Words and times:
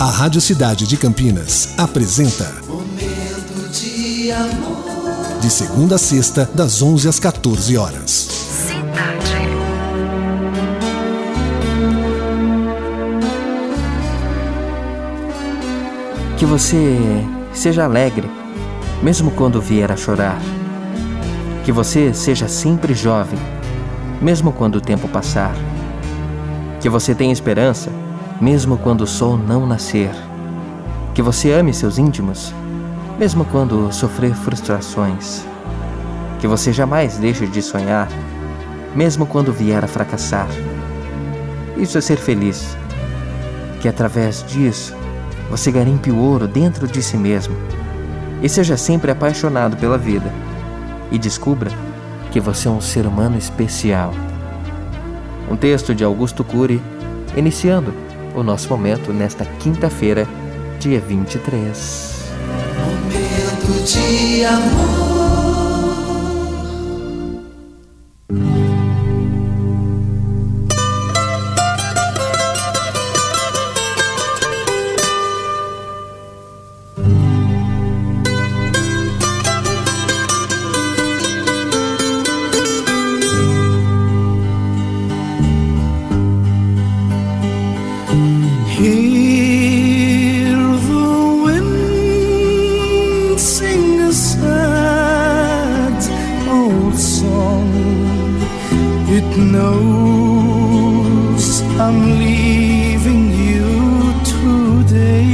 A 0.00 0.06
Rádio 0.06 0.40
Cidade 0.40 0.86
de 0.86 0.96
Campinas 0.96 1.74
apresenta 1.76 2.50
Momento 2.66 3.68
de 3.70 4.32
amor. 4.32 5.38
De 5.40 5.50
segunda 5.50 5.96
a 5.96 5.98
sexta, 5.98 6.48
das 6.54 6.80
11 6.80 7.06
às 7.06 7.20
14 7.20 7.76
horas. 7.76 8.10
Cidade. 8.10 9.34
Que 16.38 16.46
você 16.46 16.98
seja 17.52 17.84
alegre, 17.84 18.28
mesmo 19.02 19.30
quando 19.32 19.60
vier 19.60 19.92
a 19.92 19.96
chorar. 19.96 20.40
Que 21.62 21.70
você 21.70 22.14
seja 22.14 22.48
sempre 22.48 22.94
jovem, 22.94 23.38
mesmo 24.20 24.50
quando 24.50 24.76
o 24.76 24.80
tempo 24.80 25.06
passar. 25.08 25.54
Que 26.80 26.88
você 26.88 27.14
tenha 27.14 27.32
esperança, 27.32 27.90
mesmo 28.40 28.76
quando 28.76 29.02
o 29.02 29.06
sol 29.06 29.36
não 29.38 29.66
nascer. 29.66 30.10
Que 31.14 31.22
você 31.22 31.52
ame 31.52 31.72
seus 31.72 31.98
íntimos, 31.98 32.52
mesmo 33.18 33.44
quando 33.44 33.92
sofrer 33.92 34.34
frustrações. 34.34 35.44
Que 36.40 36.46
você 36.46 36.72
jamais 36.72 37.16
deixe 37.18 37.46
de 37.46 37.62
sonhar, 37.62 38.08
mesmo 38.94 39.26
quando 39.26 39.52
vier 39.52 39.84
a 39.84 39.88
fracassar. 39.88 40.48
Isso 41.76 41.96
é 41.96 42.00
ser 42.00 42.16
feliz. 42.16 42.76
Que 43.80 43.88
através 43.88 44.44
disso 44.44 44.94
você 45.50 45.70
garimpe 45.70 46.10
o 46.10 46.18
ouro 46.18 46.48
dentro 46.48 46.88
de 46.88 47.02
si 47.02 47.16
mesmo 47.16 47.54
e 48.42 48.48
seja 48.48 48.76
sempre 48.76 49.10
apaixonado 49.10 49.76
pela 49.76 49.96
vida. 49.96 50.32
E 51.10 51.18
descubra 51.18 51.70
que 52.30 52.40
você 52.40 52.66
é 52.66 52.70
um 52.70 52.80
ser 52.80 53.06
humano 53.06 53.38
especial. 53.38 54.12
Um 55.48 55.56
texto 55.56 55.94
de 55.94 56.02
Augusto 56.02 56.42
Cury, 56.42 56.82
iniciando 57.36 57.94
o 58.34 58.42
nosso 58.42 58.68
momento 58.68 59.12
nesta 59.12 59.44
quinta-feira, 59.44 60.26
dia 60.80 61.00
23. 61.00 62.24
Momento 62.78 63.84
de 63.84 64.44
amor. 64.44 65.13
Song. 97.24 97.72
It 99.18 99.28
knows 99.54 101.44
I'm 101.84 101.98
leaving 102.24 103.24
you 103.48 103.70
today. 104.34 105.32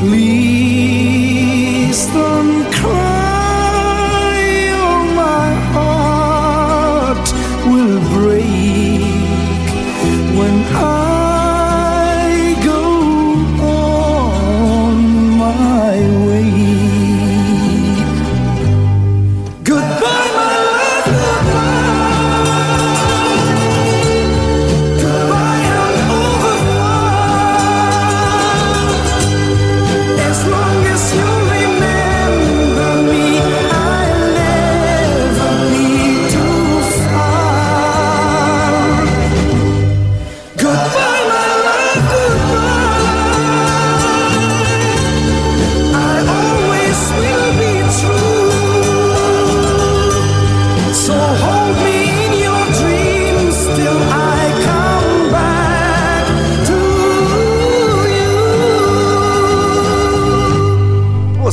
Please 0.00 2.00
don't 2.16 2.60
cry, 2.80 4.40
or 4.84 4.98
my 5.24 5.48
heart 5.74 7.26
will 7.70 7.98
break 8.16 8.85